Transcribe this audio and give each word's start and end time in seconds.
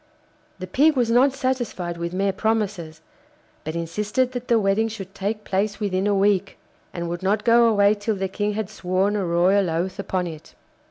The 0.57 0.65
Pig 0.65 0.95
was 0.95 1.11
not 1.11 1.31
satisfied 1.31 1.95
with 1.97 2.11
mere 2.11 2.33
promises, 2.33 3.01
but 3.63 3.75
insisted 3.75 4.31
that 4.31 4.47
the 4.47 4.57
wedding 4.59 4.87
should 4.87 5.13
take 5.13 5.43
place 5.43 5.79
within 5.79 6.07
a 6.07 6.15
week, 6.15 6.57
and 6.91 7.07
would 7.07 7.21
not 7.21 7.43
go 7.43 7.67
away 7.67 7.93
till 7.93 8.15
the 8.15 8.27
King 8.27 8.53
had 8.53 8.67
sworn 8.71 9.15
a 9.15 9.23
royal 9.23 9.69
oath 9.69 9.99
upon 9.99 10.25
it. 10.25 10.55